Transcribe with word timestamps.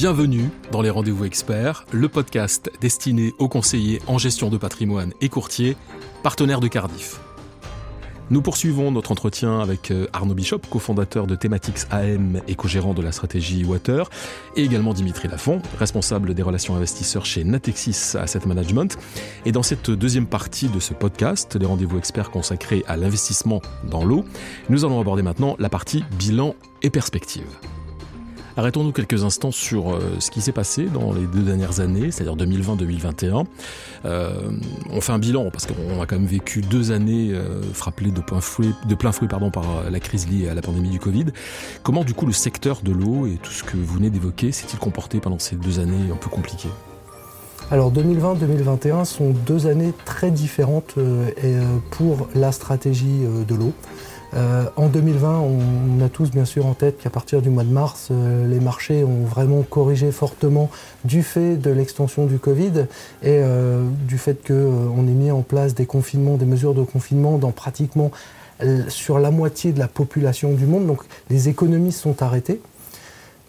Bienvenue 0.00 0.48
dans 0.70 0.80
les 0.80 0.90
Rendez-vous 0.90 1.24
Experts, 1.24 1.84
le 1.90 2.08
podcast 2.08 2.70
destiné 2.80 3.34
aux 3.40 3.48
conseillers 3.48 4.00
en 4.06 4.16
gestion 4.16 4.48
de 4.48 4.56
patrimoine 4.56 5.12
et 5.20 5.28
courtiers, 5.28 5.76
partenaires 6.22 6.60
de 6.60 6.68
Cardiff. 6.68 7.18
Nous 8.30 8.40
poursuivons 8.40 8.92
notre 8.92 9.10
entretien 9.10 9.58
avec 9.58 9.90
euh, 9.90 10.06
Arnaud 10.12 10.34
Bishop, 10.34 10.60
cofondateur 10.70 11.26
de 11.26 11.34
Thematics 11.34 11.80
AM 11.90 12.40
et 12.46 12.54
co-gérant 12.54 12.94
de 12.94 13.02
la 13.02 13.10
stratégie 13.10 13.64
Water, 13.64 14.08
et 14.54 14.62
également 14.62 14.94
Dimitri 14.94 15.26
Lafont, 15.26 15.60
responsable 15.80 16.32
des 16.32 16.42
relations 16.42 16.76
investisseurs 16.76 17.26
chez 17.26 17.42
Natexis 17.42 18.16
Asset 18.16 18.46
Management. 18.46 18.96
Et 19.46 19.50
dans 19.50 19.64
cette 19.64 19.90
deuxième 19.90 20.28
partie 20.28 20.68
de 20.68 20.78
ce 20.78 20.94
podcast, 20.94 21.56
les 21.56 21.66
rendez-vous 21.66 21.98
experts 21.98 22.30
consacrés 22.30 22.84
à 22.86 22.96
l'investissement 22.96 23.60
dans 23.90 24.04
l'eau, 24.04 24.24
nous 24.68 24.84
allons 24.84 25.00
aborder 25.00 25.22
maintenant 25.22 25.56
la 25.58 25.68
partie 25.68 26.04
bilan 26.20 26.54
et 26.82 26.90
perspective. 26.90 27.48
Arrêtons-nous 28.58 28.90
quelques 28.90 29.22
instants 29.22 29.52
sur 29.52 29.94
euh, 29.94 30.16
ce 30.18 30.32
qui 30.32 30.40
s'est 30.40 30.50
passé 30.50 30.86
dans 30.86 31.12
les 31.12 31.26
deux 31.28 31.42
dernières 31.42 31.78
années, 31.78 32.10
c'est-à-dire 32.10 32.34
2020-2021. 32.34 33.44
Euh, 34.04 34.50
on 34.90 35.00
fait 35.00 35.12
un 35.12 35.20
bilan 35.20 35.50
parce 35.52 35.64
qu'on 35.64 36.02
a 36.02 36.06
quand 36.06 36.16
même 36.16 36.26
vécu 36.26 36.60
deux 36.60 36.90
années 36.90 37.30
euh, 37.30 37.62
frappées 37.72 38.10
de 38.10 38.20
plein 38.20 38.40
fouet, 38.40 39.28
pardon, 39.28 39.52
par 39.52 39.88
la 39.88 40.00
crise 40.00 40.28
liée 40.28 40.48
à 40.48 40.54
la 40.54 40.62
pandémie 40.62 40.90
du 40.90 40.98
Covid. 40.98 41.26
Comment 41.84 42.02
du 42.02 42.14
coup 42.14 42.26
le 42.26 42.32
secteur 42.32 42.80
de 42.82 42.90
l'eau 42.90 43.28
et 43.28 43.38
tout 43.40 43.52
ce 43.52 43.62
que 43.62 43.76
vous 43.76 43.94
venez 43.94 44.10
d'évoquer 44.10 44.50
s'est-il 44.50 44.80
comporté 44.80 45.20
pendant 45.20 45.38
ces 45.38 45.54
deux 45.54 45.78
années 45.78 46.10
un 46.12 46.16
peu 46.16 46.28
compliquées? 46.28 46.70
Alors 47.70 47.92
2020-2021 47.92 49.04
sont 49.04 49.30
deux 49.46 49.68
années 49.68 49.92
très 50.04 50.32
différentes 50.32 50.96
pour 51.90 52.26
la 52.34 52.50
stratégie 52.50 53.20
de 53.46 53.54
l'eau. 53.54 53.72
Euh, 54.34 54.64
en 54.76 54.88
2020, 54.88 55.40
on 55.40 56.04
a 56.04 56.08
tous 56.08 56.30
bien 56.30 56.44
sûr 56.44 56.66
en 56.66 56.74
tête 56.74 56.98
qu'à 56.98 57.10
partir 57.10 57.40
du 57.40 57.48
mois 57.48 57.64
de 57.64 57.70
mars, 57.70 58.08
euh, 58.10 58.46
les 58.46 58.60
marchés 58.60 59.02
ont 59.02 59.24
vraiment 59.24 59.62
corrigé 59.62 60.12
fortement 60.12 60.70
du 61.04 61.22
fait 61.22 61.56
de 61.56 61.70
l'extension 61.70 62.26
du 62.26 62.38
Covid 62.38 62.86
et 63.22 63.40
euh, 63.40 63.84
du 64.06 64.18
fait 64.18 64.46
qu'on 64.46 65.08
ait 65.08 65.12
mis 65.12 65.30
en 65.30 65.42
place 65.42 65.74
des 65.74 65.86
confinements, 65.86 66.36
des 66.36 66.44
mesures 66.44 66.74
de 66.74 66.82
confinement 66.82 67.38
dans 67.38 67.52
pratiquement 67.52 68.10
sur 68.88 69.20
la 69.20 69.30
moitié 69.30 69.72
de 69.72 69.78
la 69.78 69.86
population 69.86 70.52
du 70.52 70.66
monde. 70.66 70.86
Donc 70.86 71.02
les 71.30 71.48
économies 71.48 71.92
sont 71.92 72.22
arrêtées. 72.22 72.60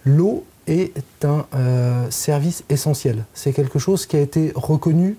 L'eau 0.05 0.45
est 0.67 0.93
un 1.25 1.47
service 2.11 2.63
essentiel. 2.69 3.25
C'est 3.33 3.51
quelque 3.51 3.79
chose 3.79 4.05
qui 4.05 4.17
a 4.17 4.19
été 4.19 4.51
reconnu 4.53 5.17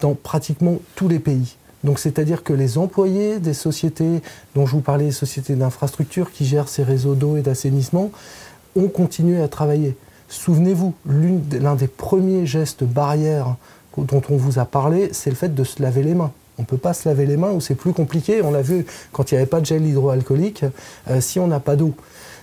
dans 0.00 0.14
pratiquement 0.14 0.78
tous 0.94 1.08
les 1.08 1.18
pays. 1.18 1.56
Donc 1.86 2.00
c'est-à-dire 2.00 2.42
que 2.42 2.52
les 2.52 2.78
employés 2.78 3.38
des 3.38 3.54
sociétés 3.54 4.20
dont 4.56 4.66
je 4.66 4.72
vous 4.72 4.80
parlais, 4.80 5.04
les 5.04 5.12
sociétés 5.12 5.54
d'infrastructure 5.54 6.32
qui 6.32 6.44
gèrent 6.44 6.68
ces 6.68 6.82
réseaux 6.82 7.14
d'eau 7.14 7.36
et 7.36 7.42
d'assainissement, 7.42 8.10
ont 8.74 8.88
continué 8.88 9.40
à 9.40 9.46
travailler. 9.46 9.96
Souvenez-vous, 10.28 10.94
l'un 11.06 11.76
des 11.76 11.86
premiers 11.86 12.44
gestes 12.44 12.82
barrières 12.82 13.54
dont 13.96 14.20
on 14.28 14.36
vous 14.36 14.58
a 14.58 14.64
parlé, 14.64 15.10
c'est 15.12 15.30
le 15.30 15.36
fait 15.36 15.54
de 15.54 15.62
se 15.62 15.80
laver 15.80 16.02
les 16.02 16.14
mains. 16.14 16.32
On 16.58 16.62
ne 16.62 16.66
peut 16.66 16.76
pas 16.76 16.92
se 16.92 17.08
laver 17.08 17.24
les 17.24 17.36
mains 17.36 17.52
ou 17.52 17.60
c'est 17.60 17.76
plus 17.76 17.92
compliqué. 17.92 18.42
On 18.42 18.50
l'a 18.50 18.62
vu 18.62 18.84
quand 19.12 19.30
il 19.30 19.34
n'y 19.34 19.38
avait 19.38 19.46
pas 19.46 19.60
de 19.60 19.66
gel 19.66 19.86
hydroalcoolique, 19.86 20.64
euh, 21.08 21.20
si 21.20 21.38
on 21.38 21.46
n'a 21.46 21.60
pas 21.60 21.76
d'eau. 21.76 21.94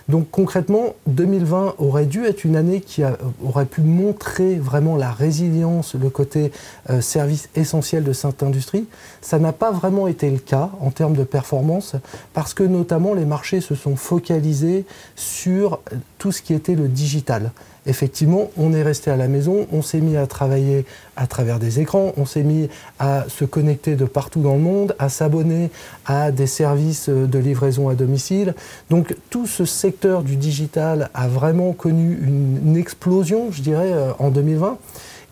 Donc 0.08 0.30
concrètement, 0.30 0.94
2020 1.06 1.76
aurait 1.78 2.04
dû 2.04 2.24
être 2.24 2.44
une 2.44 2.56
année 2.56 2.80
qui 2.80 3.02
aurait 3.42 3.64
pu 3.64 3.80
montrer 3.80 4.56
vraiment 4.56 4.96
la 4.96 5.10
résilience, 5.10 5.94
le 5.94 6.10
côté 6.10 6.52
euh, 6.90 7.00
service 7.00 7.48
essentiel 7.54 8.04
de 8.04 8.12
cette 8.12 8.42
industrie. 8.42 8.86
Ça 9.22 9.38
n'a 9.38 9.52
pas 9.52 9.70
vraiment 9.70 10.06
été 10.06 10.30
le 10.30 10.38
cas 10.38 10.70
en 10.80 10.90
termes 10.90 11.14
de 11.14 11.24
performance 11.24 11.96
parce 12.34 12.52
que 12.52 12.62
notamment 12.62 13.14
les 13.14 13.24
marchés 13.24 13.60
se 13.60 13.74
sont 13.74 13.96
focalisés 13.96 14.84
sur 15.16 15.80
tout 16.18 16.32
ce 16.32 16.42
qui 16.42 16.52
était 16.52 16.74
le 16.74 16.88
digital 16.88 17.50
effectivement, 17.86 18.50
on 18.56 18.72
est 18.72 18.82
resté 18.82 19.10
à 19.10 19.16
la 19.16 19.28
maison, 19.28 19.66
on 19.72 19.82
s'est 19.82 20.00
mis 20.00 20.16
à 20.16 20.26
travailler 20.26 20.84
à 21.16 21.26
travers 21.26 21.58
des 21.58 21.80
écrans, 21.80 22.12
on 22.16 22.24
s'est 22.24 22.42
mis 22.42 22.68
à 22.98 23.24
se 23.28 23.44
connecter 23.44 23.96
de 23.96 24.04
partout 24.04 24.40
dans 24.40 24.54
le 24.54 24.60
monde, 24.60 24.96
à 24.98 25.08
s'abonner 25.08 25.70
à 26.06 26.30
des 26.30 26.46
services 26.46 27.08
de 27.08 27.38
livraison 27.38 27.88
à 27.88 27.94
domicile. 27.94 28.54
Donc 28.90 29.16
tout 29.30 29.46
ce 29.46 29.64
secteur 29.64 30.22
du 30.22 30.36
digital 30.36 31.10
a 31.14 31.28
vraiment 31.28 31.72
connu 31.72 32.18
une, 32.22 32.76
explosion, 32.76 33.52
je 33.52 33.62
dirais, 33.62 33.92
euh, 33.92 34.12
en 34.18 34.30
2020. 34.30 34.78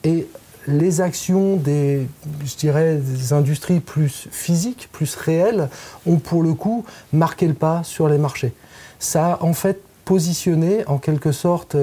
Et 0.05 0.29
les 0.69 1.01
actions 1.01 1.57
des, 1.57 2.07
je 2.45 2.57
dirais, 2.57 2.97
des 2.97 3.33
industries 3.33 3.81
plus 3.81 4.29
physiques, 4.31 4.89
plus 4.93 5.17
réelles, 5.17 5.69
ont 6.07 6.19
pour 6.19 6.43
le 6.43 6.55
coup 6.55 6.85
marqué 7.13 7.49
le 7.49 7.55
pas 7.55 7.83
sur 7.83 8.09
les 8.09 8.19
marchés. 8.19 8.53
Ça 9.01 9.35
a 9.35 9.43
en 9.43 9.55
fait 9.55 9.81
positionner 10.05 10.87
en 10.87 10.99
quelque 10.99 11.33
sorte 11.33 11.77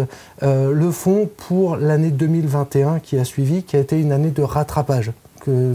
euh, 0.43 0.71
le 0.73 0.91
fonds 0.91 1.29
pour 1.47 1.77
l'année 1.77 2.11
2021 2.11 2.99
qui 2.99 3.17
a 3.17 3.25
suivi, 3.25 3.63
qui 3.63 3.75
a 3.75 3.79
été 3.79 3.99
une 3.99 4.11
année 4.11 4.31
de 4.31 4.41
rattrapage. 4.41 5.11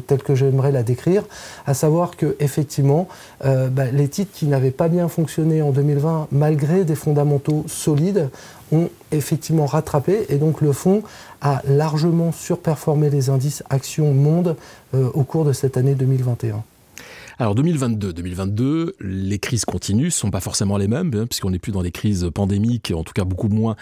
Telle 0.06 0.22
que 0.22 0.34
j'aimerais 0.34 0.70
la 0.70 0.82
décrire, 0.82 1.24
à 1.66 1.74
savoir 1.74 2.16
que 2.16 2.36
effectivement, 2.38 3.08
euh, 3.44 3.68
bah, 3.68 3.86
les 3.86 4.08
titres 4.08 4.30
qui 4.32 4.46
n'avaient 4.46 4.70
pas 4.70 4.88
bien 4.88 5.08
fonctionné 5.08 5.62
en 5.62 5.70
2020, 5.70 6.28
malgré 6.30 6.84
des 6.84 6.94
fondamentaux 6.94 7.64
solides, 7.66 8.28
ont 8.72 8.88
effectivement 9.10 9.66
rattrapé 9.66 10.26
et 10.28 10.36
donc 10.36 10.60
le 10.60 10.72
fonds 10.72 11.02
a 11.40 11.62
largement 11.66 12.30
surperformé 12.30 13.10
les 13.10 13.30
indices 13.30 13.62
actions 13.70 14.12
monde 14.12 14.56
euh, 14.94 15.10
au 15.14 15.24
cours 15.24 15.44
de 15.44 15.52
cette 15.52 15.76
année 15.76 15.94
2021. 15.94 16.62
Alors 17.38 17.56
2022, 17.56 18.12
2022, 18.12 18.94
les 19.00 19.38
crises 19.40 19.64
continuent, 19.64 20.10
ce 20.10 20.20
sont 20.20 20.30
pas 20.30 20.40
forcément 20.40 20.76
les 20.76 20.86
mêmes, 20.86 21.10
hein, 21.14 21.26
puisqu'on 21.26 21.50
n'est 21.50 21.58
plus 21.58 21.72
dans 21.72 21.82
des 21.82 21.90
crises 21.90 22.30
pandémiques, 22.32 22.92
en 22.94 23.02
tout 23.02 23.12
cas 23.12 23.24
beaucoup 23.24 23.48
moins 23.48 23.74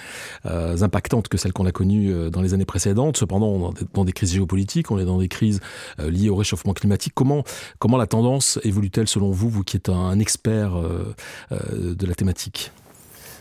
euh, 0.46 0.80
impactantes 0.80 1.28
que 1.28 1.36
celles 1.36 1.52
qu'on 1.52 1.66
a 1.66 1.72
connues 1.72 2.12
euh, 2.12 2.30
dans 2.30 2.40
les 2.40 2.54
années 2.54 2.64
précédentes. 2.64 3.18
Cependant, 3.18 3.48
on 3.48 3.72
est 3.72 3.84
dans 3.92 4.06
des 4.06 4.12
crises 4.12 4.32
géopolitiques, 4.32 4.90
on 4.90 4.98
est 4.98 5.04
dans 5.04 5.18
des 5.18 5.28
crises 5.28 5.60
euh, 6.00 6.10
liées 6.10 6.30
au 6.30 6.36
réchauffement 6.36 6.72
climatique. 6.72 7.12
Comment, 7.14 7.44
comment 7.78 7.98
la 7.98 8.06
tendance 8.06 8.58
évolue-t-elle 8.64 9.08
selon 9.08 9.30
vous, 9.30 9.50
vous 9.50 9.64
qui 9.64 9.76
êtes 9.76 9.90
un, 9.90 10.18
expert 10.18 10.74
de 11.50 12.06
la 12.06 12.14
thématique? 12.14 12.70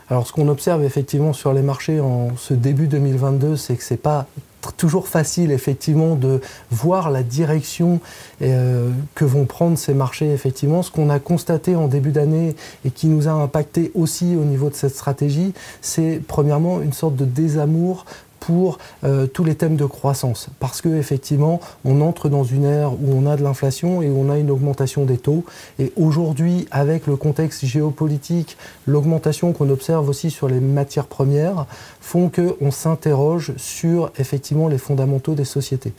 Alors 0.09 0.27
ce 0.27 0.33
qu'on 0.33 0.47
observe 0.47 0.83
effectivement 0.83 1.33
sur 1.33 1.53
les 1.53 1.61
marchés 1.61 1.99
en 1.99 2.35
ce 2.35 2.53
début 2.53 2.87
2022, 2.87 3.55
c'est 3.55 3.75
que 3.75 3.83
c'est 3.83 4.01
pas 4.01 4.27
toujours 4.77 5.07
facile 5.07 5.51
effectivement 5.51 6.15
de 6.15 6.39
voir 6.69 7.09
la 7.09 7.23
direction 7.23 7.99
euh, 8.41 8.89
que 9.15 9.25
vont 9.25 9.45
prendre 9.45 9.77
ces 9.77 9.93
marchés 9.93 10.31
effectivement. 10.31 10.83
Ce 10.83 10.91
qu'on 10.91 11.09
a 11.09 11.19
constaté 11.19 11.75
en 11.75 11.87
début 11.87 12.11
d'année 12.11 12.55
et 12.85 12.91
qui 12.91 13.07
nous 13.07 13.27
a 13.27 13.31
impacté 13.31 13.91
aussi 13.95 14.35
au 14.35 14.43
niveau 14.43 14.69
de 14.69 14.75
cette 14.75 14.95
stratégie, 14.95 15.53
c'est 15.81 16.21
premièrement 16.27 16.81
une 16.81 16.93
sorte 16.93 17.15
de 17.15 17.25
désamour 17.25 18.05
pour 18.41 18.79
euh, 19.05 19.27
tous 19.27 19.45
les 19.45 19.55
thèmes 19.55 19.77
de 19.77 19.85
croissance. 19.85 20.49
Parce 20.59 20.81
qu'effectivement, 20.81 21.61
on 21.85 22.01
entre 22.01 22.27
dans 22.27 22.43
une 22.43 22.65
ère 22.65 22.91
où 22.93 23.13
on 23.13 23.25
a 23.25 23.37
de 23.37 23.43
l'inflation 23.43 24.01
et 24.01 24.09
où 24.09 24.19
on 24.19 24.29
a 24.29 24.37
une 24.37 24.51
augmentation 24.51 25.05
des 25.05 25.17
taux. 25.17 25.45
Et 25.79 25.93
aujourd'hui, 25.95 26.67
avec 26.71 27.07
le 27.07 27.15
contexte 27.15 27.65
géopolitique, 27.65 28.57
l'augmentation 28.87 29.53
qu'on 29.53 29.69
observe 29.69 30.09
aussi 30.09 30.31
sur 30.31 30.49
les 30.49 30.59
matières 30.59 31.05
premières, 31.05 31.67
font 32.01 32.29
qu'on 32.29 32.71
s'interroge 32.71 33.53
sur 33.57 34.11
effectivement 34.17 34.67
les 34.67 34.79
fondamentaux 34.79 35.35
des 35.35 35.45
sociétés. 35.45 35.93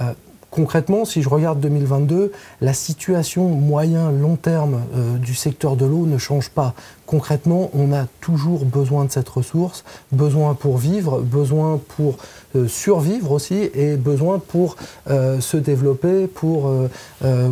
Euh, 0.00 0.14
concrètement, 0.50 1.04
si 1.04 1.22
je 1.22 1.28
regarde 1.28 1.60
2022, 1.60 2.32
la 2.60 2.72
situation 2.72 3.48
moyen-long 3.48 4.36
terme 4.36 4.82
euh, 4.94 5.16
du 5.16 5.34
secteur 5.34 5.76
de 5.76 5.84
l'eau 5.84 6.06
ne 6.06 6.18
change 6.18 6.50
pas 6.50 6.74
concrètement, 7.06 7.70
on 7.72 7.90
a 7.94 8.04
toujours 8.20 8.66
besoin 8.66 9.06
de 9.06 9.10
cette 9.10 9.30
ressource, 9.30 9.82
besoin 10.12 10.52
pour 10.52 10.76
vivre, 10.76 11.20
besoin 11.20 11.80
pour 11.96 12.18
euh, 12.54 12.68
survivre 12.68 13.32
aussi 13.32 13.70
et 13.72 13.96
besoin 13.96 14.38
pour 14.38 14.76
euh, 15.08 15.40
se 15.40 15.56
développer, 15.56 16.26
pour 16.26 16.70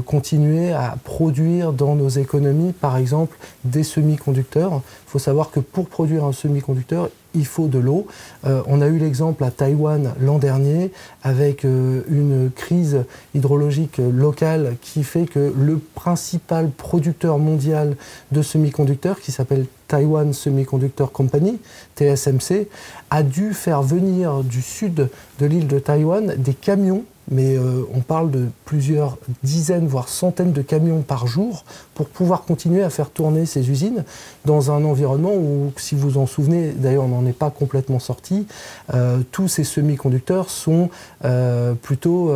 continuer 0.04 0.72
à 0.72 0.96
produire 1.02 1.72
dans 1.72 1.94
nos 1.94 2.10
économies, 2.10 2.72
par 2.72 2.98
exemple, 2.98 3.38
des 3.64 3.82
semi-conducteurs. 3.82 4.82
Il 5.06 5.10
faut 5.10 5.18
savoir 5.18 5.50
que 5.50 5.60
pour 5.60 5.88
produire 5.88 6.24
un 6.24 6.32
semi-conducteur, 6.32 7.08
il 7.36 7.46
faut 7.46 7.68
de 7.68 7.78
l'eau. 7.78 8.06
on 8.44 8.80
a 8.80 8.86
eu 8.88 8.98
l'exemple 8.98 9.44
à 9.44 9.50
Taïwan 9.50 10.12
l'an 10.20 10.38
dernier 10.38 10.90
avec 11.22 11.64
une 11.64 12.50
crise 12.54 13.04
hydrologique 13.34 13.98
locale 13.98 14.76
qui 14.80 15.04
fait 15.04 15.26
que 15.26 15.52
le 15.56 15.78
principal 15.94 16.70
producteur 16.70 17.38
mondial 17.38 17.96
de 18.32 18.42
semi-conducteurs, 18.42 19.20
qui 19.20 19.32
s'appelle 19.32 19.46
s'appelle 19.46 19.66
Taiwan 19.86 20.32
Semiconductor 20.32 21.12
Company, 21.12 21.58
TSMC, 21.96 22.66
a 23.10 23.22
dû 23.22 23.54
faire 23.54 23.82
venir 23.82 24.42
du 24.42 24.60
sud 24.60 25.08
de 25.38 25.46
l'île 25.46 25.68
de 25.68 25.78
Taïwan 25.78 26.34
des 26.36 26.54
camions 26.54 27.04
mais 27.30 27.56
euh, 27.56 27.82
on 27.94 28.00
parle 28.00 28.30
de 28.30 28.46
plusieurs 28.64 29.18
dizaines, 29.42 29.86
voire 29.86 30.08
centaines 30.08 30.52
de 30.52 30.62
camions 30.62 31.02
par 31.02 31.26
jour 31.26 31.64
pour 31.94 32.08
pouvoir 32.08 32.44
continuer 32.44 32.82
à 32.82 32.90
faire 32.90 33.10
tourner 33.10 33.46
ces 33.46 33.68
usines 33.70 34.04
dans 34.44 34.70
un 34.70 34.84
environnement 34.84 35.34
où, 35.34 35.72
si 35.76 35.94
vous 35.94 36.18
en 36.18 36.26
souvenez, 36.26 36.72
d'ailleurs 36.72 37.04
on 37.04 37.08
n'en 37.08 37.26
est 37.26 37.32
pas 37.32 37.50
complètement 37.50 37.98
sorti, 37.98 38.46
euh, 38.94 39.18
tous 39.32 39.48
ces 39.48 39.64
semi-conducteurs 39.64 40.50
sont 40.50 40.88
euh, 41.24 41.74
plutôt 41.74 42.32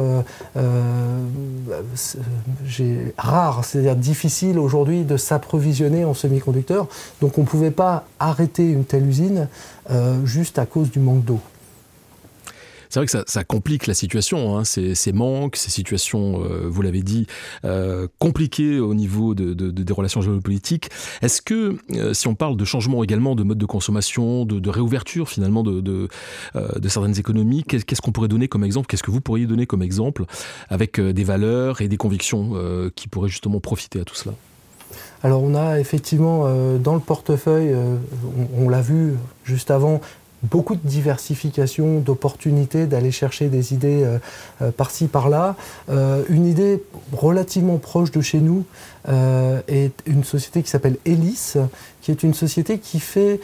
rares, 3.17 3.65
c'est-à-dire 3.65 3.97
difficiles 3.97 4.59
aujourd'hui 4.59 5.05
de 5.05 5.17
s'approvisionner 5.17 6.05
en 6.05 6.15
semi-conducteurs. 6.15 6.87
Donc 7.21 7.39
on 7.39 7.43
ne 7.43 7.47
pouvait 7.47 7.71
pas 7.71 8.05
arrêter 8.19 8.69
une 8.71 8.85
telle 8.85 9.07
usine 9.07 9.49
juste 10.25 10.59
à 10.59 10.67
cause 10.67 10.91
du 10.91 10.99
manque 10.99 11.25
d'eau 11.25 11.41
c'est 12.91 12.99
vrai 12.99 13.07
que 13.07 13.31
ça, 13.31 13.45
complique 13.45 13.87
la 13.87 13.95
situation, 13.95 14.59
hein, 14.59 14.65
ces, 14.65 15.13
manques, 15.13 15.57
ces 15.57 15.71
situations, 15.71 16.43
euh, 16.43 16.69
vous 16.69 16.83
l'avez 16.83 17.03
dit, 17.03 17.27
euh, 17.65 18.09
compliquées 18.19 18.81
au 18.81 18.95
niveau 18.95 19.35
de, 19.35 19.55
des 19.55 19.93
relations 19.93 20.21
géopolitiques. 20.21 20.91
Est-ce 21.23 21.41
que, 21.41 21.77
euh, 21.93 22.13
si 22.15 22.27
on 22.27 22.35
parle 22.35 22.57
de 22.57 22.65
changement 22.65 23.05
également 23.05 23.37
de 23.37 23.45
mode 23.45 23.59
de 23.59 23.67
consommation, 23.67 24.45
de, 24.45 24.71
réouverture 24.71 25.29
finalement 25.29 25.63
de, 25.63 25.81
de, 25.81 26.89
certaines 26.89 27.19
économies, 27.19 27.63
qu'est-ce 27.63 28.01
qu'on 28.01 28.13
pourrait 28.13 28.29
donner 28.29 28.49
comme 28.49 28.65
exemple? 28.65 28.89
Qu'est-ce 28.89 29.03
que 29.03 29.11
vous 29.11 29.21
pourriez 29.21 29.47
donner 29.47 29.67
comme 29.67 29.83
exemple 29.83 30.25
avec 30.69 31.01
des 31.01 31.25
valeurs 31.25 31.81
et 31.81 31.89
des 31.89 31.97
convictions 31.97 32.55
qui 32.97 33.09
pourraient 33.09 33.29
justement 33.29 33.61
profiter 33.61 34.01
à 34.01 34.05
tout 34.05 34.15
cela? 34.15 34.35
Alors 35.23 35.43
on 35.43 35.55
a 35.55 35.79
effectivement 35.79 36.45
dans 36.79 36.95
le 36.95 37.01
portefeuille, 37.01 37.75
on 38.57 38.69
l'a 38.69 38.81
vu 38.81 39.15
juste 39.45 39.71
avant, 39.71 40.01
beaucoup 40.43 40.75
de 40.75 40.87
diversification, 40.87 42.01
d'opportunités 42.01 42.87
d'aller 42.87 43.11
chercher 43.11 43.49
des 43.49 43.75
idées 43.75 44.03
euh, 44.05 44.19
euh, 44.63 44.71
par-ci, 44.71 45.07
par-là. 45.07 45.57
Euh, 45.89 46.23
une 46.29 46.47
idée 46.47 46.83
relativement 47.13 47.79
proche 47.79 48.11
de 48.11 48.21
chez 48.21 48.39
nous 48.39 48.65
est 49.67 49.95
une 50.07 50.25
société 50.25 50.63
qui 50.63 50.69
s'appelle 50.69 50.99
Elis, 51.07 51.55
qui 52.03 52.11
est 52.11 52.23
une 52.23 52.35
société 52.35 52.79
qui 52.79 53.01
fait 53.01 53.41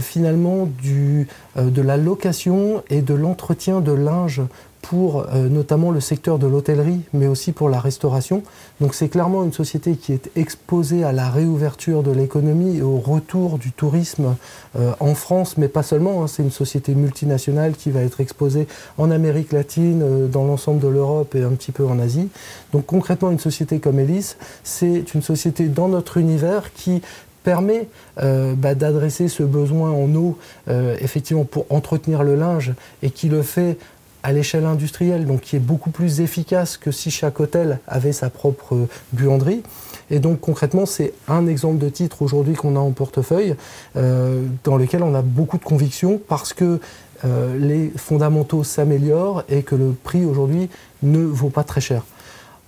finalement 0.00 0.68
de 0.82 1.82
la 1.82 1.96
location 1.96 2.82
et 2.90 3.00
de 3.00 3.14
l'entretien 3.14 3.80
de 3.80 3.92
linge 3.92 4.42
pour 4.82 5.20
euh, 5.32 5.48
notamment 5.48 5.92
le 5.92 6.00
secteur 6.00 6.38
de 6.38 6.46
l'hôtellerie, 6.46 7.00
mais 7.14 7.28
aussi 7.28 7.52
pour 7.52 7.70
la 7.70 7.80
restauration. 7.80 8.42
Donc 8.80 8.94
c'est 8.94 9.08
clairement 9.08 9.44
une 9.44 9.52
société 9.52 9.94
qui 9.94 10.12
est 10.12 10.30
exposée 10.36 11.04
à 11.04 11.12
la 11.12 11.30
réouverture 11.30 12.02
de 12.02 12.10
l'économie 12.10 12.78
et 12.78 12.82
au 12.82 12.98
retour 12.98 13.58
du 13.58 13.70
tourisme 13.70 14.34
euh, 14.76 14.92
en 14.98 15.14
France, 15.14 15.56
mais 15.56 15.68
pas 15.68 15.84
seulement. 15.84 16.22
Hein. 16.22 16.26
C'est 16.26 16.42
une 16.42 16.50
société 16.50 16.94
multinationale 16.94 17.72
qui 17.72 17.90
va 17.90 18.02
être 18.02 18.20
exposée 18.20 18.66
en 18.98 19.10
Amérique 19.10 19.52
latine, 19.52 20.02
euh, 20.02 20.26
dans 20.26 20.44
l'ensemble 20.44 20.80
de 20.80 20.88
l'Europe 20.88 21.36
et 21.36 21.42
un 21.42 21.50
petit 21.52 21.72
peu 21.72 21.86
en 21.86 21.98
Asie. 22.00 22.28
Donc 22.72 22.84
concrètement, 22.84 23.30
une 23.30 23.38
société 23.38 23.78
comme 23.78 24.00
Elis, 24.00 24.34
c'est 24.64 25.14
une 25.14 25.22
société 25.22 25.68
dans 25.68 25.88
notre 25.88 26.16
univers 26.16 26.74
qui 26.74 27.02
permet 27.44 27.88
bah, 28.16 28.76
d'adresser 28.76 29.26
ce 29.26 29.42
besoin 29.42 29.90
en 29.90 30.14
eau, 30.14 30.38
effectivement, 30.68 31.42
pour 31.42 31.66
entretenir 31.70 32.22
le 32.22 32.36
linge, 32.36 32.72
et 33.02 33.10
qui 33.10 33.28
le 33.28 33.42
fait 33.42 33.78
à 34.22 34.32
l'échelle 34.32 34.64
industrielle, 34.64 35.26
donc 35.26 35.40
qui 35.40 35.56
est 35.56 35.60
beaucoup 35.60 35.90
plus 35.90 36.20
efficace 36.20 36.76
que 36.76 36.90
si 36.90 37.10
chaque 37.10 37.40
hôtel 37.40 37.78
avait 37.86 38.12
sa 38.12 38.30
propre 38.30 38.86
buanderie. 39.12 39.62
Et 40.10 40.18
donc 40.18 40.40
concrètement, 40.40 40.86
c'est 40.86 41.12
un 41.28 41.46
exemple 41.46 41.78
de 41.78 41.88
titre 41.88 42.22
aujourd'hui 42.22 42.54
qu'on 42.54 42.76
a 42.76 42.80
en 42.80 42.90
portefeuille, 42.90 43.54
euh, 43.96 44.42
dans 44.64 44.76
lequel 44.76 45.02
on 45.02 45.14
a 45.14 45.22
beaucoup 45.22 45.58
de 45.58 45.64
conviction 45.64 46.20
parce 46.28 46.52
que 46.52 46.80
euh, 47.24 47.56
les 47.58 47.92
fondamentaux 47.96 48.64
s'améliorent 48.64 49.44
et 49.48 49.62
que 49.62 49.74
le 49.74 49.92
prix 49.92 50.24
aujourd'hui 50.24 50.68
ne 51.02 51.20
vaut 51.20 51.50
pas 51.50 51.64
très 51.64 51.80
cher 51.80 52.02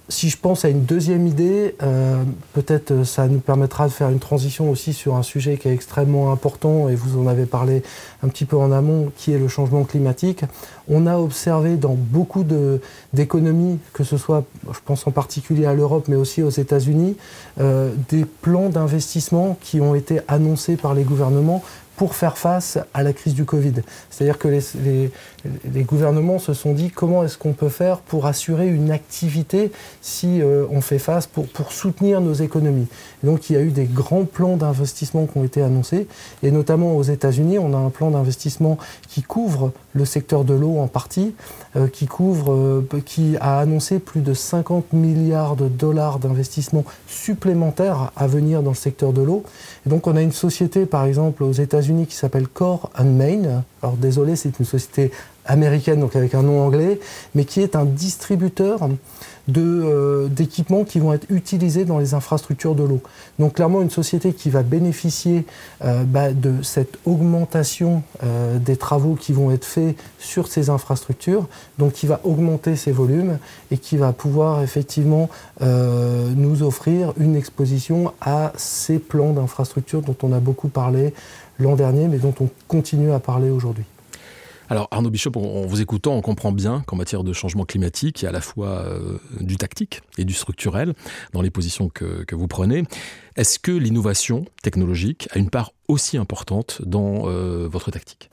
si 0.08 0.28
je 0.28 0.36
pense 0.36 0.64
à 0.66 0.68
une 0.68 0.84
deuxième 0.84 1.26
idée, 1.26 1.74
euh, 1.82 2.22
peut-être 2.52 2.90
euh, 2.90 3.04
ça 3.04 3.26
nous 3.26 3.38
permettra 3.38 3.86
de 3.88 3.92
faire 3.92 4.10
une 4.10 4.18
transition 4.18 4.70
aussi 4.70 4.92
sur 4.92 5.14
un 5.16 5.22
sujet 5.22 5.56
qui 5.56 5.68
est 5.68 5.72
extrêmement 5.72 6.30
important, 6.30 6.90
et 6.90 6.94
vous 6.94 7.18
en 7.18 7.26
avez 7.26 7.46
parlé 7.46 7.82
un 8.22 8.28
petit 8.28 8.44
peu 8.44 8.56
en 8.56 8.70
amont, 8.70 9.10
qui 9.16 9.32
est 9.32 9.38
le 9.38 9.48
changement 9.48 9.84
climatique. 9.84 10.44
On 10.88 11.06
a 11.06 11.16
observé 11.16 11.76
dans 11.76 11.94
beaucoup 11.94 12.44
d'économies, 13.14 13.78
que 13.94 14.04
ce 14.04 14.18
soit, 14.18 14.44
je 14.70 14.78
pense 14.84 15.06
en 15.06 15.10
particulier 15.10 15.64
à 15.64 15.72
l'Europe, 15.72 16.04
mais 16.08 16.16
aussi 16.16 16.42
aux 16.42 16.50
États-Unis, 16.50 17.16
euh, 17.60 17.90
des 18.10 18.26
plans 18.26 18.68
d'investissement 18.68 19.56
qui 19.62 19.80
ont 19.80 19.94
été 19.94 20.20
annoncés 20.28 20.76
par 20.76 20.92
les 20.92 21.04
gouvernements 21.04 21.62
pour 21.96 22.14
faire 22.14 22.38
face 22.38 22.78
à 22.92 23.02
la 23.02 23.12
crise 23.12 23.34
du 23.34 23.44
Covid. 23.44 23.74
C'est-à-dire 24.10 24.38
que 24.38 24.48
les, 24.48 25.82
gouvernements 25.82 26.38
se 26.38 26.54
sont 26.54 26.72
dit 26.72 26.90
comment 26.90 27.24
est-ce 27.24 27.38
qu'on 27.38 27.52
peut 27.52 27.68
faire 27.68 27.98
pour 27.98 28.26
assurer 28.26 28.68
une 28.68 28.90
activité 28.90 29.70
si 30.00 30.40
euh, 30.40 30.66
on 30.70 30.80
fait 30.80 30.98
face, 30.98 31.26
pour, 31.26 31.46
pour 31.46 31.72
soutenir 31.72 32.20
nos 32.20 32.34
économies? 32.34 32.88
donc 33.24 33.50
il 33.50 33.54
y 33.54 33.56
a 33.56 33.62
eu 33.62 33.70
des 33.70 33.84
grands 33.84 34.24
plans 34.24 34.56
d'investissement 34.56 35.26
qui 35.26 35.38
ont 35.38 35.44
été 35.44 35.62
annoncés, 35.62 36.06
et 36.42 36.50
notamment 36.50 36.96
aux 36.96 37.02
États-Unis, 37.02 37.58
on 37.58 37.72
a 37.74 37.76
un 37.76 37.90
plan 37.90 38.10
d'investissement 38.10 38.78
qui 39.08 39.22
couvre 39.22 39.72
le 39.94 40.04
secteur 40.04 40.44
de 40.44 40.54
l'eau 40.54 40.78
en 40.78 40.86
partie, 40.86 41.34
euh, 41.76 41.88
qui 41.88 42.06
couvre, 42.06 42.52
euh, 42.52 42.86
qui 43.04 43.36
a 43.40 43.58
annoncé 43.58 43.98
plus 43.98 44.20
de 44.20 44.34
50 44.34 44.92
milliards 44.92 45.56
de 45.56 45.68
dollars 45.68 46.18
d'investissement 46.18 46.84
supplémentaires 47.08 48.12
à 48.16 48.26
venir 48.26 48.62
dans 48.62 48.70
le 48.70 48.76
secteur 48.76 49.12
de 49.12 49.22
l'eau. 49.22 49.44
Et 49.86 49.90
donc 49.90 50.06
on 50.06 50.16
a 50.16 50.22
une 50.22 50.32
société, 50.32 50.86
par 50.86 51.04
exemple, 51.04 51.42
aux 51.42 51.52
États-Unis 51.52 51.83
qui 52.06 52.16
s'appelle 52.16 52.48
Core 52.48 52.90
and 52.98 53.04
Main. 53.04 53.64
Alors 53.82 53.96
désolé, 53.96 54.36
c'est 54.36 54.58
une 54.58 54.64
société 54.64 55.10
américaine, 55.46 56.00
donc 56.00 56.16
avec 56.16 56.34
un 56.34 56.42
nom 56.42 56.60
anglais, 56.62 56.98
mais 57.34 57.44
qui 57.44 57.60
est 57.60 57.76
un 57.76 57.84
distributeur 57.84 58.80
euh, 59.56 60.28
d'équipements 60.28 60.84
qui 60.84 60.98
vont 60.98 61.12
être 61.12 61.26
utilisés 61.30 61.84
dans 61.84 61.98
les 61.98 62.14
infrastructures 62.14 62.74
de 62.74 62.82
l'eau. 62.82 63.02
Donc 63.38 63.54
clairement 63.54 63.82
une 63.82 63.90
société 63.90 64.32
qui 64.32 64.48
va 64.48 64.62
bénéficier 64.62 65.44
euh, 65.84 66.02
bah, 66.04 66.32
de 66.32 66.62
cette 66.62 66.96
augmentation 67.04 68.02
euh, 68.22 68.58
des 68.58 68.78
travaux 68.78 69.16
qui 69.16 69.34
vont 69.34 69.50
être 69.50 69.66
faits 69.66 69.96
sur 70.18 70.48
ces 70.48 70.70
infrastructures, 70.70 71.46
donc 71.78 71.92
qui 71.92 72.06
va 72.06 72.20
augmenter 72.24 72.74
ses 72.74 72.90
volumes 72.90 73.38
et 73.70 73.76
qui 73.76 73.98
va 73.98 74.12
pouvoir 74.12 74.62
effectivement 74.62 75.28
nous 75.60 76.62
offrir 76.62 77.12
une 77.18 77.36
exposition 77.36 78.12
à 78.20 78.52
ces 78.56 78.98
plans 78.98 79.32
d'infrastructures 79.32 80.02
dont 80.02 80.16
on 80.22 80.32
a 80.32 80.40
beaucoup 80.40 80.68
parlé 80.68 81.12
l'an 81.58 81.76
dernier, 81.76 82.08
mais 82.08 82.18
dont 82.18 82.34
on 82.40 82.48
continue 82.68 83.12
à 83.12 83.20
parler 83.20 83.50
aujourd'hui. 83.50 83.84
Alors 84.70 84.88
Arnaud 84.90 85.10
Bishop, 85.10 85.32
en 85.36 85.66
vous 85.66 85.80
écoutant, 85.82 86.14
on 86.14 86.22
comprend 86.22 86.50
bien 86.50 86.82
qu'en 86.86 86.96
matière 86.96 87.22
de 87.22 87.32
changement 87.32 87.64
climatique, 87.64 88.22
il 88.22 88.24
y 88.24 88.26
a 88.26 88.30
à 88.30 88.32
la 88.32 88.40
fois 88.40 88.68
euh, 88.68 89.18
du 89.40 89.56
tactique 89.56 90.00
et 90.16 90.24
du 90.24 90.32
structurel 90.32 90.94
dans 91.32 91.42
les 91.42 91.50
positions 91.50 91.90
que, 91.90 92.24
vous 92.34 92.48
prenez. 92.48 92.84
Est-ce 93.36 93.58
que 93.58 93.72
l'innovation 93.72 94.46
technologique 94.62 95.28
a 95.32 95.38
une 95.38 95.50
part 95.50 95.72
aussi 95.88 96.16
importante 96.16 96.80
dans 96.84 97.28
euh, 97.28 97.68
votre 97.70 97.90
tactique? 97.90 98.30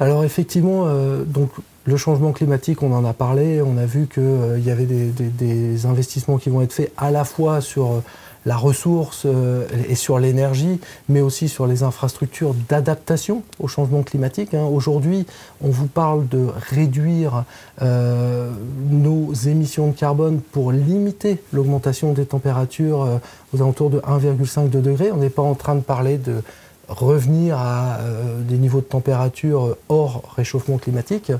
Alors 0.00 0.24
effectivement, 0.24 0.86
euh, 0.86 1.22
donc 1.24 1.50
le 1.84 1.96
changement 1.96 2.32
climatique, 2.32 2.82
on 2.82 2.92
en 2.92 3.04
a 3.04 3.12
parlé, 3.12 3.62
on 3.62 3.76
a 3.76 3.86
vu 3.86 4.08
qu'il 4.12 4.62
y 4.64 4.70
avait 4.70 4.86
des, 4.86 5.10
des, 5.10 5.86
investissements 5.86 6.38
qui 6.38 6.50
vont 6.50 6.62
être 6.62 6.72
faits 6.72 6.92
à 6.96 7.10
la 7.10 7.24
fois 7.24 7.60
sur 7.60 8.02
la 8.46 8.56
ressource 8.56 9.22
euh, 9.24 9.66
et 9.88 9.94
sur 9.94 10.18
l'énergie, 10.18 10.80
mais 11.08 11.20
aussi 11.20 11.48
sur 11.48 11.66
les 11.66 11.82
infrastructures 11.82 12.54
d'adaptation 12.68 13.42
au 13.60 13.68
changement 13.68 14.02
climatique. 14.02 14.54
Hein. 14.54 14.64
Aujourd'hui, 14.64 15.26
on 15.60 15.68
vous 15.68 15.86
parle 15.86 16.26
de 16.28 16.46
réduire 16.70 17.44
euh, 17.82 18.50
nos 18.90 19.32
émissions 19.32 19.88
de 19.88 19.96
carbone 19.96 20.40
pour 20.40 20.72
limiter 20.72 21.42
l'augmentation 21.52 22.12
des 22.12 22.26
températures 22.26 23.02
euh, 23.02 23.18
aux 23.54 23.62
alentours 23.62 23.90
de 23.90 24.00
1,5 24.00 24.70
degrés. 24.70 25.12
On 25.12 25.18
n'est 25.18 25.30
pas 25.30 25.42
en 25.42 25.54
train 25.54 25.74
de 25.74 25.80
parler 25.80 26.18
de 26.18 26.42
revenir 26.88 27.58
à 27.58 27.98
euh, 28.00 28.42
des 28.42 28.58
niveaux 28.58 28.80
de 28.80 28.86
température 28.86 29.76
hors 29.88 30.22
réchauffement 30.36 30.78
climatique. 30.78 31.32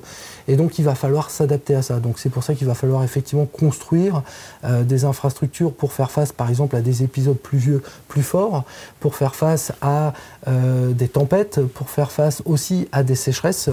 Et 0.49 0.57
donc 0.57 0.79
il 0.79 0.85
va 0.85 0.95
falloir 0.95 1.31
s'adapter 1.31 1.75
à 1.75 1.83
ça. 1.83 2.01
Donc 2.01 2.19
c'est 2.19 2.31
pour 2.31 2.43
ça 2.43 2.55
qu'il 2.55 2.67
va 2.67 2.75
falloir 2.75 3.05
effectivement 3.05 3.47
construire 3.47 4.23
euh, 4.65 4.83
des 4.85 5.05
infrastructures 5.05 5.73
pour 5.73 5.93
faire 5.93 6.11
face 6.11 6.33
par 6.33 6.49
exemple 6.49 6.77
à 6.77 6.81
des 6.81 7.03
épisodes 7.03 7.37
pluvieux 7.37 7.83
plus 8.09 8.23
forts, 8.23 8.65
pour 9.01 9.17
faire 9.17 9.35
face 9.35 9.73
à 9.81 10.13
euh, 10.49 10.93
des 10.93 11.09
tempêtes, 11.09 11.61
pour 11.61 11.91
faire 11.91 12.11
face 12.13 12.43
aussi 12.45 12.89
à 12.93 13.03
des 13.03 13.17
sécheresses. 13.17 13.71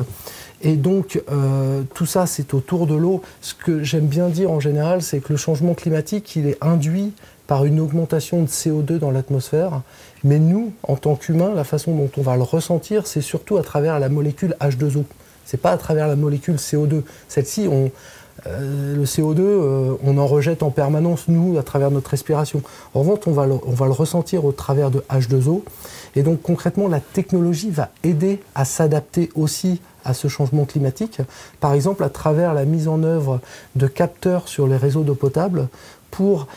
Et 0.61 0.75
donc, 0.75 1.21
tout 1.93 2.05
ça, 2.05 2.25
c'est 2.25 2.53
autour 2.53 2.85
de 2.87 2.95
l'eau. 2.95 3.21
Ce 3.41 3.53
que 3.53 3.83
j'aime 3.83 4.07
bien 4.07 4.29
dire 4.29 4.51
en 4.51 4.59
général, 4.59 5.01
c'est 5.01 5.19
que 5.19 5.33
le 5.33 5.37
changement 5.37 5.73
climatique, 5.73 6.35
il 6.35 6.47
est 6.47 6.57
induit 6.61 7.13
par 7.47 7.65
une 7.65 7.79
augmentation 7.79 8.41
de 8.43 8.47
CO2 8.47 8.99
dans 8.99 9.09
l'atmosphère. 9.09 9.81
Mais 10.23 10.37
nous, 10.37 10.73
en 10.83 10.97
tant 10.97 11.15
qu'humains, 11.15 11.53
la 11.55 11.63
façon 11.63 11.95
dont 11.95 12.11
on 12.17 12.21
va 12.21 12.35
le 12.35 12.43
ressentir, 12.43 13.07
c'est 13.07 13.21
surtout 13.21 13.57
à 13.57 13.63
travers 13.63 13.99
la 13.99 14.09
molécule 14.09 14.55
H2O. 14.59 15.05
C'est 15.45 15.61
pas 15.61 15.71
à 15.71 15.77
travers 15.77 16.07
la 16.07 16.15
molécule 16.15 16.57
CO2. 16.57 17.01
Celle-ci, 17.27 17.67
on 17.67 17.89
euh, 18.47 18.95
le 18.95 19.03
CO2, 19.05 19.39
euh, 19.39 19.95
on 20.03 20.17
en 20.17 20.27
rejette 20.27 20.63
en 20.63 20.69
permanence, 20.69 21.25
nous, 21.27 21.57
à 21.57 21.63
travers 21.63 21.91
notre 21.91 22.11
respiration. 22.11 22.61
En 22.93 22.99
revanche, 23.01 23.19
on 23.27 23.31
va, 23.31 23.45
le, 23.45 23.55
on 23.65 23.71
va 23.71 23.85
le 23.85 23.91
ressentir 23.91 24.45
au 24.45 24.51
travers 24.51 24.91
de 24.91 25.03
H2O. 25.09 25.63
Et 26.15 26.23
donc, 26.23 26.41
concrètement, 26.41 26.87
la 26.87 26.99
technologie 26.99 27.69
va 27.69 27.89
aider 28.03 28.39
à 28.55 28.65
s'adapter 28.65 29.29
aussi 29.35 29.81
à 30.05 30.13
ce 30.13 30.27
changement 30.27 30.65
climatique. 30.65 31.21
Par 31.59 31.73
exemple, 31.73 32.03
à 32.03 32.09
travers 32.09 32.53
la 32.53 32.65
mise 32.65 32.87
en 32.87 33.03
œuvre 33.03 33.39
de 33.75 33.87
capteurs 33.87 34.47
sur 34.47 34.67
les 34.67 34.77
réseaux 34.77 35.03
d'eau 35.03 35.15
potable 35.15 35.67
pour 36.11 36.47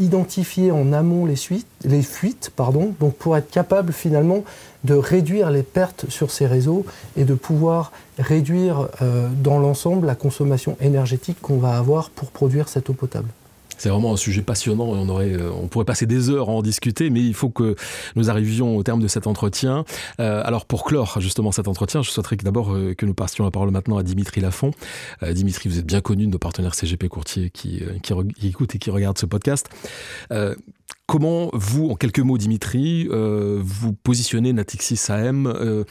identifier 0.00 0.72
en 0.72 0.92
amont 0.92 1.26
les, 1.26 1.36
fuites, 1.36 2.50
donc 2.98 3.14
pour 3.16 3.36
être 3.36 3.50
capable 3.50 3.92
finalement 3.92 4.44
de 4.84 4.94
réduire 4.94 5.50
les 5.50 5.62
pertes 5.62 6.06
sur 6.08 6.30
ces 6.30 6.46
réseaux 6.46 6.84
et 7.16 7.24
de 7.24 7.34
pouvoir 7.34 7.92
réduire 8.18 8.88
euh, 9.02 9.28
dans 9.42 9.58
l'ensemble 9.58 10.06
la 10.06 10.14
consommation 10.14 10.76
énergétique 10.80 11.38
qu'on 11.40 11.58
va 11.58 11.76
avoir 11.76 12.10
pour 12.10 12.30
produire 12.30 12.68
cette 12.68 12.88
eau 12.90 12.94
potable. 12.94 13.28
C'est 13.80 13.88
vraiment 13.88 14.12
un 14.12 14.16
sujet 14.18 14.42
passionnant 14.42 14.94
et 14.94 14.98
on, 14.98 15.08
aurait, 15.08 15.32
euh, 15.32 15.50
on 15.50 15.66
pourrait 15.66 15.86
passer 15.86 16.04
des 16.04 16.28
heures 16.28 16.50
à 16.50 16.52
en 16.52 16.60
discuter, 16.60 17.08
mais 17.08 17.22
il 17.22 17.32
faut 17.32 17.48
que 17.48 17.76
nous 18.14 18.28
arrivions 18.28 18.76
au 18.76 18.82
terme 18.82 19.00
de 19.00 19.08
cet 19.08 19.26
entretien. 19.26 19.86
Euh, 20.20 20.42
alors 20.44 20.66
pour 20.66 20.84
clore 20.84 21.18
justement 21.18 21.50
cet 21.50 21.66
entretien, 21.66 22.02
je 22.02 22.10
souhaiterais 22.10 22.36
d'abord 22.36 22.74
euh, 22.74 22.92
que 22.92 23.06
nous 23.06 23.14
passions 23.14 23.42
la 23.42 23.50
parole 23.50 23.70
maintenant 23.70 23.96
à 23.96 24.02
Dimitri 24.02 24.42
Lafont. 24.42 24.72
Dimitri, 25.22 25.70
vous 25.70 25.78
êtes 25.78 25.86
bien 25.86 26.02
connu 26.02 26.26
de 26.26 26.30
nos 26.30 26.38
partenaires 26.38 26.74
CGP 26.74 27.08
Courtier 27.08 27.48
qui, 27.48 27.82
qui, 28.02 28.12
qui 28.38 28.46
écoutent 28.46 28.74
et 28.74 28.78
qui 28.78 28.90
regardent 28.90 29.18
ce 29.18 29.26
podcast. 29.26 29.70
comment 31.06 31.48
vous, 31.54 31.88
en 31.88 31.94
quelques 31.94 32.20
mots 32.20 32.36
Dimitri, 32.36 33.08
vous 33.10 33.92
positionnez 33.94 34.52
Natixis 34.52 35.00
AM 35.08 35.84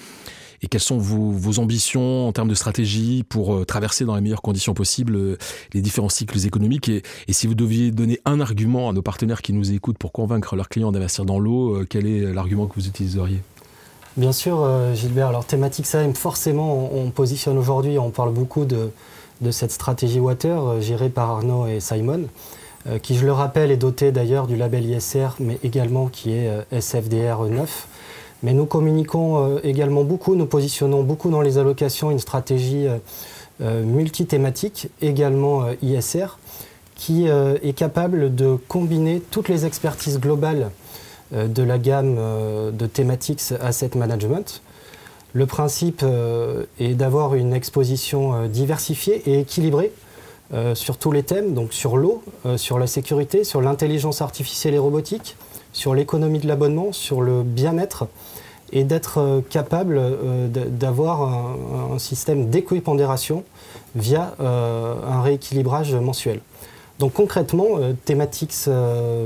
et 0.62 0.68
quelles 0.68 0.82
sont 0.82 0.98
vos, 0.98 1.60
ambitions 1.60 2.28
en 2.28 2.32
termes 2.32 2.48
de 2.48 2.56
stratégie 2.56 3.24
pour 3.24 3.56
euh, 3.56 3.66
traverser 3.66 4.06
dans 4.06 4.16
les 4.16 4.22
meilleures 4.22 4.42
conditions 4.42 4.74
possibles 4.74 5.16
euh, 5.16 5.38
les 5.74 5.82
différents 5.82 6.10
cycles 6.10 6.46
économiques 6.46 6.90
et, 6.90 7.04
si 7.30 7.48
vous 7.48 7.56
deviez 7.56 7.92
donner 7.92 8.20
un 8.26 8.42
argument 8.42 8.90
à 8.90 8.94
nos 8.94 9.02
partenaires 9.02 9.42
qui 9.42 9.54
nous 9.54 9.72
écoutent 9.72 9.98
pour 9.98 10.12
convaincre 10.12 10.56
leurs 10.56 10.68
clients 10.68 10.92
d'investir 10.92 11.26
dans 11.26 11.40
l'eau, 11.40 11.76
euh, 11.76 11.88
quel 11.90 12.06
est 12.06 12.34
l'argument 12.34 12.68
que 12.68 12.76
vous 12.76 12.88
utiliseriez? 12.88 13.42
Bien 14.18 14.34
sûr, 14.34 14.68
Gilbert. 14.96 15.28
Alors, 15.28 15.46
thématique 15.46 15.86
SAM, 15.86 16.14
forcément, 16.14 16.94
on, 16.94 17.10
positionne 17.12 17.58
aujourd'hui, 17.58 17.98
on 18.00 18.10
parle 18.10 18.34
beaucoup 18.34 18.66
de, 18.66 18.90
de 19.40 19.52
cette 19.52 19.72
stratégie 19.72 20.20
water 20.20 20.82
gérée 20.82 21.10
par 21.10 21.30
Arnaud 21.30 21.68
et 21.68 21.80
Simon, 21.80 22.26
qui, 23.02 23.16
je 23.16 23.26
le 23.26 23.32
rappelle, 23.32 23.72
est 23.72 23.78
dotée 23.78 24.12
d'ailleurs 24.12 24.48
du 24.48 24.58
label 24.58 24.84
ISR, 24.84 25.30
mais 25.40 25.58
également 25.64 26.08
qui 26.08 26.32
est 26.32 26.50
SFDR 26.72 27.46
9. 27.50 27.88
Mais 28.44 28.54
nous 28.54 28.66
communiquons 28.66 29.38
euh, 29.38 29.60
également 29.64 30.04
beaucoup, 30.04 30.36
nous 30.36 30.46
positionnons 30.46 31.04
beaucoup 31.04 31.30
dans 31.30 31.42
les 31.42 31.58
allocations 31.58 32.10
une 32.12 32.20
stratégie 32.20 32.88
euh, 32.88 32.98
euh, 33.62 33.84
multithématique, 33.84 34.90
également 35.02 35.66
ISR, 35.82 36.38
qui 36.96 37.28
est 37.28 37.78
capable 37.78 38.36
de 38.36 38.58
combiner 38.68 39.22
toutes 39.22 39.48
les 39.48 39.66
expertises 39.66 40.20
globales 40.20 40.70
de 41.32 41.64
la 41.64 41.78
gamme 41.78 42.18
de 42.74 42.86
Thematics 42.88 43.54
Asset 43.62 43.92
Management. 43.96 44.62
Le 45.32 45.46
principe 45.46 46.04
est 46.78 46.96
d'avoir 46.96 47.36
une 47.36 47.54
exposition 47.54 48.48
diversifiée 48.48 49.22
et 49.30 49.40
équilibrée 49.40 49.94
sur 50.74 50.98
tous 50.98 51.14
les 51.14 51.24
thèmes, 51.24 51.54
donc 51.54 51.72
sur 51.72 51.96
l'eau, 51.96 52.22
sur 52.58 52.80
la 52.80 52.88
sécurité, 52.88 53.46
sur 53.46 53.62
l'intelligence 53.62 54.22
artificielle 54.22 54.74
et 54.74 54.80
robotique, 54.80 55.38
sur 55.80 55.96
l'économie 55.96 56.40
de 56.40 56.48
l'abonnement, 56.48 56.92
sur 56.92 57.22
le 57.22 57.42
bien-être 57.42 58.08
et 58.74 58.84
d'être 58.84 59.20
euh, 59.20 59.40
capable 59.50 59.96
euh, 59.98 60.48
d'avoir 60.50 61.22
un, 61.94 61.98
système 62.00 62.50
d'équipondération 62.50 63.46
via 63.96 64.36
euh, 64.42 64.96
un 65.08 65.22
rééquilibrage 65.22 65.96
mensuel. 65.96 66.42
Donc 67.00 67.14
concrètement, 67.14 67.68
Thematics 68.04 68.68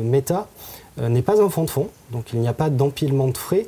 Meta 0.03 0.48
n'est 1.00 1.24
pas 1.24 1.41
un 1.41 1.50
fonds 1.50 1.63
de 1.63 1.69
fonds, 1.72 1.89
donc 2.12 2.31
il 2.33 2.39
n'y 2.39 2.48
a 2.48 2.53
pas 2.53 2.69
d'empilement 2.69 3.27
de 3.27 3.38
frais, 3.38 3.67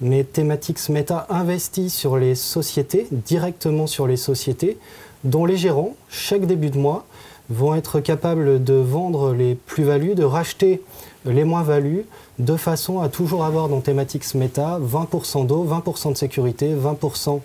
mais 0.00 0.24
Thematics 0.24 0.88
Meta 0.88 1.26
investit 1.28 1.90
sur 1.90 2.16
les 2.16 2.34
sociétés, 2.34 3.06
directement 3.10 3.86
sur 3.86 4.06
les 4.06 4.16
sociétés, 4.16 4.78
dont 5.24 5.44
les 5.44 5.58
gérants, 5.58 5.94
chaque 6.08 6.46
début 6.46 6.70
de 6.70 6.78
mois, 6.78 7.04
vont 7.50 7.74
être 7.74 8.00
capables 8.00 8.62
de 8.62 8.74
vendre 8.74 9.32
les 9.34 9.54
plus-values, 9.54 10.14
de 10.14 10.24
racheter 10.24 10.82
les 11.26 11.44
moins-values, 11.44 12.06
de 12.38 12.56
façon 12.56 13.00
à 13.00 13.08
toujours 13.08 13.44
avoir 13.44 13.68
dans 13.68 13.80
Thematics 13.80 14.34
Meta 14.34 14.78
20% 14.80 15.46
d'eau, 15.46 15.64
20% 15.64 16.12
de 16.12 16.16
sécurité, 16.16 16.74
20% 16.74 17.40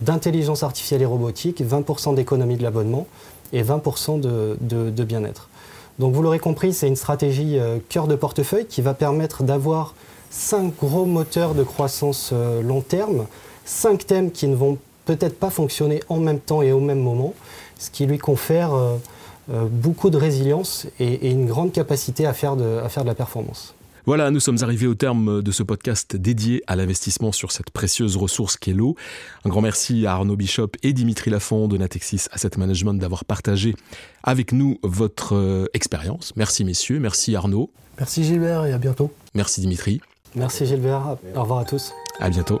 d'intelligence 0.00 0.62
artificielle 0.62 1.02
et 1.02 1.06
robotique, 1.06 1.62
20% 1.62 2.14
d'économie 2.14 2.56
de 2.56 2.62
l'abonnement 2.62 3.06
et 3.52 3.62
20% 3.62 4.20
de, 4.20 5.04
bien-être. 5.04 5.48
Donc 5.98 6.12
vous 6.12 6.22
l'aurez 6.22 6.38
compris, 6.38 6.74
c'est 6.74 6.88
une 6.88 6.96
stratégie 6.96 7.58
euh, 7.58 7.78
cœur 7.88 8.06
de 8.06 8.16
portefeuille 8.16 8.66
qui 8.66 8.82
va 8.82 8.92
permettre 8.92 9.44
d'avoir 9.44 9.94
cinq 10.30 10.74
gros 10.78 11.06
moteurs 11.06 11.54
de 11.54 11.62
croissance 11.62 12.30
euh, 12.34 12.60
long 12.60 12.82
terme, 12.82 13.26
cinq 13.64 14.06
thèmes 14.06 14.30
qui 14.30 14.46
ne 14.46 14.54
vont 14.54 14.76
peut-être 15.06 15.38
pas 15.38 15.48
fonctionner 15.48 16.02
en 16.10 16.18
même 16.18 16.40
temps 16.40 16.60
et 16.60 16.72
au 16.72 16.80
même 16.80 17.00
moment, 17.00 17.32
ce 17.78 17.88
qui 17.88 18.04
lui 18.04 18.18
confère 18.18 18.74
euh, 18.74 18.96
beaucoup 19.48 20.10
de 20.10 20.16
résilience 20.16 20.86
et, 20.98 21.30
une 21.30 21.46
grande 21.46 21.72
capacité 21.72 22.26
à 22.26 22.32
faire 22.32 22.56
de 22.56 23.06
la 23.06 23.14
performance. 23.14 23.76
Voilà, 24.06 24.30
nous 24.30 24.38
sommes 24.38 24.58
arrivés 24.62 24.86
au 24.86 24.94
terme 24.94 25.42
de 25.42 25.50
ce 25.50 25.64
podcast 25.64 26.14
dédié 26.14 26.62
à 26.68 26.76
l'investissement 26.76 27.32
sur 27.32 27.50
cette 27.50 27.70
précieuse 27.70 28.16
ressource 28.16 28.56
qu'est 28.56 28.72
l'eau. 28.72 28.94
Un 29.44 29.48
grand 29.48 29.62
merci 29.62 30.06
à 30.06 30.12
Arnaud 30.12 30.36
Bishop 30.36 30.68
et 30.84 30.92
Dimitri 30.92 31.28
Lafont 31.28 31.66
de 31.66 31.76
Natexis 31.76 32.26
Asset 32.30 32.50
Management 32.56 32.94
d'avoir 32.94 33.24
partagé 33.24 33.74
avec 34.22 34.52
nous 34.52 34.78
votre 34.84 35.34
euh, 35.34 35.66
expérience. 35.74 36.32
Merci 36.36 36.64
messieurs, 36.64 37.00
merci 37.00 37.34
Arnaud. 37.34 37.72
Merci 37.98 38.22
Gilbert 38.22 38.64
et 38.66 38.72
à 38.72 38.78
bientôt. 38.78 39.10
Merci 39.34 39.60
Dimitri. 39.60 40.00
Merci 40.36 40.66
Gilbert, 40.66 41.16
au 41.34 41.42
revoir 41.42 41.58
à 41.58 41.64
tous. 41.64 41.92
À 42.20 42.30
bientôt. 42.30 42.60